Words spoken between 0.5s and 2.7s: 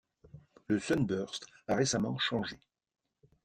Le sunburst a récemment changé.